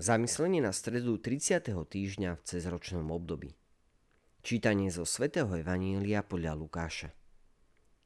Zamyslenie 0.00 0.64
na 0.64 0.72
stredu 0.72 1.20
30. 1.20 1.60
týždňa 1.76 2.40
v 2.40 2.42
cezročnom 2.48 3.12
období. 3.12 3.52
Čítanie 4.40 4.88
zo 4.88 5.04
svätého 5.04 5.52
Evanília 5.52 6.24
podľa 6.24 6.56
Lukáša. 6.56 7.12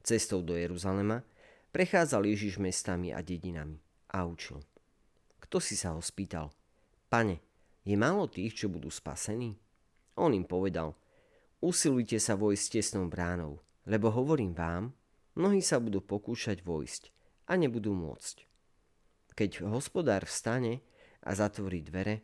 Cestou 0.02 0.42
do 0.42 0.58
Jeruzalema 0.58 1.22
prechádzal 1.70 2.26
Ježiš 2.26 2.58
mestami 2.58 3.14
a 3.14 3.22
dedinami 3.22 3.78
a 4.10 4.26
učil. 4.26 4.58
Kto 5.38 5.62
si 5.62 5.78
sa 5.78 5.94
ho 5.94 6.02
spýtal? 6.02 6.50
Pane, 7.06 7.38
je 7.86 7.94
málo 7.94 8.26
tých, 8.26 8.58
čo 8.58 8.66
budú 8.66 8.90
spasení? 8.90 9.54
On 10.18 10.34
im 10.34 10.50
povedal, 10.50 10.98
usilujte 11.62 12.18
sa 12.18 12.34
vojsť 12.34 12.74
tesnou 12.74 13.06
bránou, 13.06 13.62
lebo 13.86 14.10
hovorím 14.10 14.50
vám, 14.50 14.98
mnohí 15.38 15.62
sa 15.62 15.78
budú 15.78 16.02
pokúšať 16.02 16.58
vojsť 16.66 17.14
a 17.46 17.54
nebudú 17.54 17.94
môcť. 17.94 18.50
Keď 19.38 19.70
hospodár 19.70 20.26
vstane, 20.26 20.82
a 21.24 21.30
zatvorí 21.32 21.80
dvere 21.80 22.20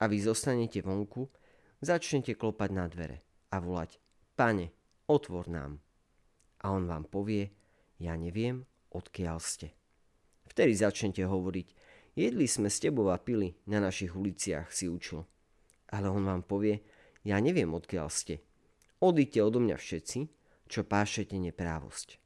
a 0.00 0.04
vy 0.06 0.20
zostanete 0.20 0.84
vonku, 0.84 1.28
začnete 1.80 2.36
klopať 2.36 2.70
na 2.72 2.84
dvere 2.86 3.24
a 3.50 3.58
volať 3.60 3.98
Pane, 4.34 4.74
otvor 5.06 5.46
nám. 5.46 5.78
A 6.66 6.74
on 6.74 6.90
vám 6.90 7.06
povie, 7.06 7.54
ja 8.02 8.18
neviem, 8.18 8.66
odkiaľ 8.90 9.38
ste. 9.38 9.70
Vtedy 10.50 10.74
začnete 10.74 11.22
hovoriť, 11.22 11.68
jedli 12.18 12.46
sme 12.50 12.66
s 12.66 12.82
tebou 12.82 13.14
a 13.14 13.18
pili, 13.22 13.54
na 13.70 13.78
našich 13.78 14.12
uliciach 14.12 14.74
si 14.74 14.90
učil. 14.90 15.22
Ale 15.94 16.10
on 16.10 16.26
vám 16.26 16.42
povie, 16.42 16.82
ja 17.22 17.38
neviem, 17.38 17.70
odkiaľ 17.70 18.10
ste. 18.10 18.42
Odíďte 18.98 19.40
odo 19.44 19.62
mňa 19.62 19.76
všetci, 19.78 20.18
čo 20.66 20.80
pášete 20.82 21.38
neprávosť. 21.38 22.18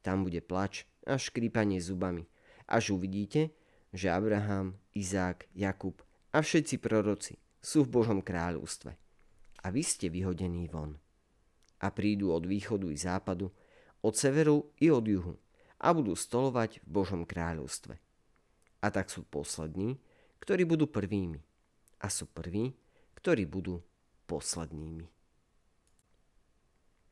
Tam 0.00 0.24
bude 0.24 0.40
plač 0.40 0.88
a 1.04 1.20
škrípanie 1.20 1.80
zubami, 1.84 2.24
až 2.64 2.96
uvidíte, 2.96 3.52
že 3.94 4.10
Abraham, 4.10 4.74
Izák, 4.90 5.46
Jakub 5.54 6.02
a 6.34 6.42
všetci 6.42 6.82
proroci 6.82 7.38
sú 7.62 7.86
v 7.86 8.02
Božom 8.02 8.18
kráľovstve. 8.26 8.90
A 9.64 9.66
vy 9.70 9.86
ste 9.86 10.10
vyhodení 10.10 10.66
von. 10.66 10.98
A 11.78 11.94
prídu 11.94 12.34
od 12.34 12.42
východu 12.42 12.90
i 12.90 12.98
západu, 12.98 13.54
od 14.02 14.14
severu 14.18 14.74
i 14.82 14.90
od 14.90 15.06
juhu 15.06 15.38
a 15.78 15.94
budú 15.94 16.18
stolovať 16.18 16.82
v 16.82 16.88
Božom 16.90 17.22
kráľovstve. 17.22 17.94
A 18.82 18.86
tak 18.90 19.08
sú 19.08 19.22
poslední, 19.24 19.96
ktorí 20.42 20.66
budú 20.66 20.90
prvými. 20.90 21.40
A 22.02 22.10
sú 22.10 22.26
prví, 22.28 22.74
ktorí 23.16 23.46
budú 23.46 23.80
poslednými. 24.26 25.06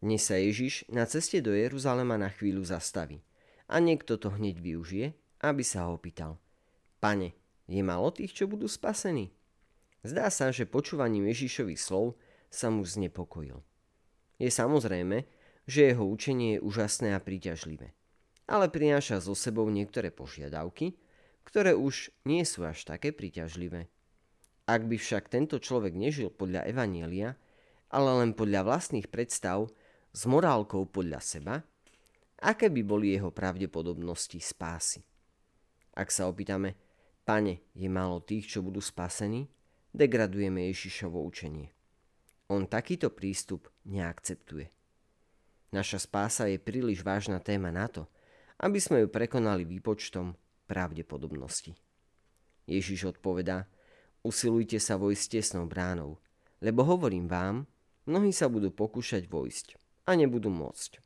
Dnes 0.03 0.27
sa 0.27 0.35
Ježiš 0.35 0.83
na 0.91 1.07
ceste 1.07 1.39
do 1.39 1.55
Jeruzalema 1.55 2.19
na 2.19 2.29
chvíľu 2.29 2.67
zastaví 2.67 3.23
a 3.71 3.79
niekto 3.79 4.19
to 4.19 4.35
hneď 4.35 4.59
využije, 4.59 5.15
aby 5.47 5.63
sa 5.63 5.87
ho 5.87 5.95
opýtal– 5.95 6.37
Pane, 7.03 7.35
je 7.67 7.83
malo 7.83 8.15
tých, 8.15 8.31
čo 8.31 8.47
budú 8.47 8.71
spasení? 8.71 9.35
Zdá 10.07 10.31
sa, 10.31 10.55
že 10.55 10.71
počúvaním 10.71 11.27
Ježišových 11.35 11.83
slov 11.83 12.15
sa 12.47 12.71
mu 12.71 12.87
znepokojil. 12.87 13.59
Je 14.39 14.47
samozrejme, 14.47 15.27
že 15.67 15.91
jeho 15.91 16.07
učenie 16.07 16.59
je 16.59 16.63
úžasné 16.63 17.11
a 17.15 17.19
príťažlivé, 17.19 17.91
ale 18.47 18.71
prináša 18.71 19.19
so 19.19 19.35
sebou 19.35 19.67
niektoré 19.67 20.15
požiadavky, 20.15 20.95
ktoré 21.43 21.75
už 21.75 22.15
nie 22.23 22.47
sú 22.47 22.63
až 22.63 22.87
také 22.87 23.11
príťažlivé. 23.11 23.91
Ak 24.71 24.87
by 24.87 24.95
však 24.95 25.27
tento 25.27 25.59
človek 25.59 25.99
nežil 25.99 26.31
podľa 26.31 26.71
Evanielia, 26.71 27.35
ale 27.91 28.11
len 28.23 28.31
podľa 28.31 28.63
vlastných 28.63 29.11
predstav 29.11 29.67
s 30.15 30.23
morálkou 30.23 30.87
podľa 30.87 31.19
seba, 31.19 31.67
aké 32.39 32.71
by 32.71 32.83
boli 32.87 33.11
jeho 33.11 33.35
pravdepodobnosti 33.35 34.39
spásy? 34.39 35.03
Ak 35.93 36.09
sa 36.09 36.31
opýtame, 36.31 36.79
Pane, 37.23 37.63
je 37.79 37.87
málo 37.87 38.19
tých, 38.19 38.51
čo 38.51 38.67
budú 38.67 38.83
spasení? 38.83 39.47
Degradujeme 39.95 40.67
Ježišovo 40.75 41.23
učenie. 41.23 41.71
On 42.51 42.67
takýto 42.67 43.15
prístup 43.15 43.71
neakceptuje. 43.87 44.67
Naša 45.71 46.03
spása 46.03 46.51
je 46.51 46.59
príliš 46.59 47.07
vážna 47.07 47.39
téma 47.39 47.71
na 47.71 47.87
to, 47.87 48.11
aby 48.59 48.83
sme 48.83 49.07
ju 49.07 49.09
prekonali 49.09 49.63
výpočtom 49.63 50.35
pravdepodobnosti. 50.67 51.79
Ježiš 52.67 53.15
odpovedá, 53.15 53.71
usilujte 54.27 54.83
sa 54.83 54.99
vojsť 54.99 55.39
tesnou 55.39 55.71
bránou, 55.71 56.19
lebo 56.59 56.83
hovorím 56.83 57.31
vám, 57.31 57.71
mnohí 58.03 58.35
sa 58.35 58.51
budú 58.51 58.75
pokúšať 58.75 59.31
vojsť 59.31 59.79
a 60.11 60.19
nebudú 60.19 60.51
môcť. 60.51 60.99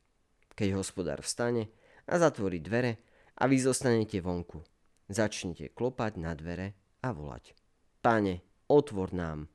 Keď 0.57 0.69
hospodár 0.81 1.21
vstane 1.21 1.69
a 2.09 2.17
zatvorí 2.17 2.57
dvere 2.65 3.05
a 3.37 3.45
vy 3.45 3.61
zostanete 3.61 4.17
vonku– 4.25 4.65
Začnite 5.07 5.71
klopať 5.71 6.19
na 6.19 6.35
dvere 6.35 6.75
a 7.03 7.15
volať. 7.15 7.55
Pane, 8.03 8.43
otvor 8.67 9.15
nám. 9.15 9.47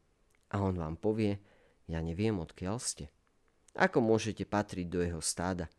A 0.51 0.63
on 0.63 0.79
vám 0.79 0.95
povie, 0.95 1.39
ja 1.87 1.99
neviem, 1.99 2.39
odkiaľ 2.39 2.79
ste. 2.79 3.11
Ako 3.75 4.03
môžete 4.03 4.43
patriť 4.47 4.87
do 4.87 4.99
jeho 5.03 5.23
stáda? 5.23 5.71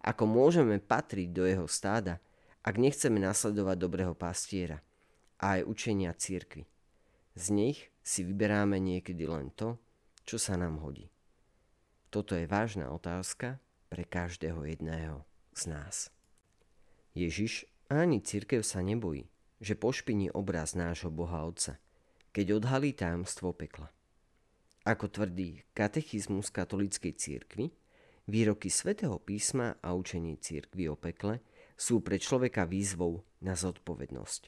Ako 0.00 0.24
môžeme 0.28 0.80
patriť 0.80 1.28
do 1.32 1.44
jeho 1.44 1.68
stáda, 1.68 2.20
ak 2.64 2.76
nechceme 2.76 3.20
nasledovať 3.20 3.76
dobrého 3.76 4.14
pastiera 4.16 4.80
a 5.40 5.60
aj 5.60 5.68
učenia 5.68 6.12
církvy? 6.12 6.68
Z 7.36 7.44
nich 7.52 7.92
si 8.00 8.24
vyberáme 8.24 8.80
niekedy 8.80 9.28
len 9.28 9.52
to, 9.52 9.76
čo 10.24 10.36
sa 10.36 10.56
nám 10.56 10.80
hodí. 10.80 11.12
Toto 12.08 12.32
je 12.32 12.48
vážna 12.48 12.88
otázka 12.88 13.60
pre 13.92 14.04
každého 14.04 14.64
jedného 14.64 15.24
z 15.52 15.62
nás. 15.68 15.96
Ježiš 17.12 17.68
ani 17.88 18.20
církev 18.20 18.60
sa 18.60 18.84
nebojí, 18.84 19.28
že 19.58 19.74
pošpiní 19.74 20.30
obraz 20.30 20.76
nášho 20.76 21.08
Boha 21.08 21.42
Otca, 21.44 21.80
keď 22.30 22.62
odhalí 22.62 22.92
tajomstvo 22.94 23.56
pekla. 23.56 23.90
Ako 24.84 25.08
tvrdí 25.10 25.64
katechizmus 25.72 26.52
katolíckej 26.52 27.12
církvy, 27.16 27.72
výroky 28.28 28.68
svätého 28.68 29.16
písma 29.18 29.76
a 29.80 29.92
učenie 29.96 30.36
církvy 30.36 30.88
o 30.88 30.96
pekle 30.96 31.40
sú 31.74 32.04
pre 32.04 32.20
človeka 32.20 32.68
výzvou 32.68 33.24
na 33.40 33.56
zodpovednosť, 33.56 34.42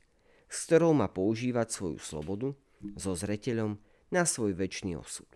s 0.49 0.57
ktorou 0.69 0.93
má 0.97 1.09
používať 1.09 1.69
svoju 1.73 1.99
slobodu 1.99 2.49
so 2.97 3.13
zreteľom 3.17 3.81
na 4.13 4.23
svoj 4.25 4.57
väčší 4.57 4.97
osud. 4.97 5.29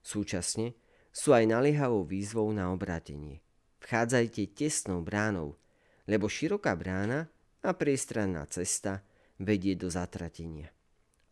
Súčasne 0.00 0.74
sú 1.10 1.34
aj 1.34 1.44
naliehavou 1.50 2.06
výzvou 2.06 2.48
na 2.54 2.70
obrátenie. 2.70 3.42
Vchádzajte 3.82 4.54
tesnou 4.54 5.02
bránou 5.02 5.60
lebo 6.08 6.28
široká 6.28 6.76
brána 6.76 7.28
a 7.60 7.70
priestranná 7.76 8.44
cesta 8.48 9.04
vedie 9.40 9.76
do 9.76 9.88
zatratenia. 9.92 10.72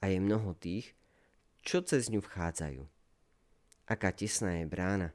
A 0.01 0.13
je 0.13 0.19
mnoho 0.21 0.57
tých, 0.57 0.93
čo 1.65 1.85
cez 1.85 2.09
ňu 2.09 2.25
vchádzajú. 2.25 2.83
Aká 3.89 4.13
tesná 4.13 4.61
je 4.61 4.67
brána 4.69 5.13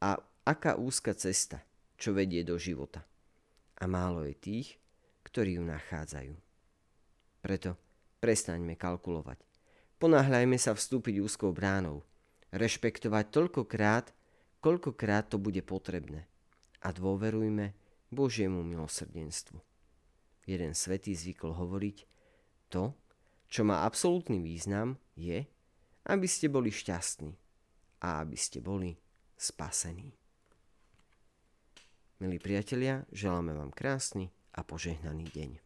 a 0.00 0.20
aká 0.44 0.76
úzka 0.76 1.12
cesta, 1.12 1.60
čo 1.96 2.16
vedie 2.16 2.44
do 2.44 2.56
života. 2.56 3.04
A 3.80 3.84
málo 3.84 4.24
je 4.24 4.36
tých, 4.36 4.68
ktorí 5.24 5.60
ju 5.60 5.64
nachádzajú. 5.64 6.34
Preto 7.44 7.76
prestaňme 8.20 8.76
kalkulovať. 8.76 9.40
Ponáhľajme 10.00 10.56
sa 10.56 10.72
vstúpiť 10.72 11.20
úzkou 11.20 11.52
bránou, 11.52 12.04
rešpektovať 12.52 13.24
toľkokrát, 13.32 14.12
koľkokrát 14.60 15.28
to 15.32 15.36
bude 15.36 15.60
potrebné 15.64 16.28
a 16.84 16.92
dôverujme, 16.92 17.72
Božiemu 18.14 18.62
milosrdenstvu. 18.62 19.58
Jeden 20.46 20.72
svetý 20.78 21.18
zvykol 21.18 21.50
hovoriť, 21.50 21.96
to, 22.70 22.94
čo 23.50 23.66
má 23.66 23.82
absolútny 23.82 24.38
význam, 24.38 24.96
je, 25.18 25.42
aby 26.06 26.26
ste 26.30 26.46
boli 26.46 26.70
šťastní 26.70 27.34
a 28.06 28.22
aby 28.22 28.36
ste 28.38 28.62
boli 28.62 28.94
spasení. 29.34 30.14
Milí 32.22 32.38
priatelia, 32.38 33.02
želáme 33.10 33.56
vám 33.56 33.74
krásny 33.74 34.30
a 34.54 34.62
požehnaný 34.62 35.26
deň. 35.34 35.63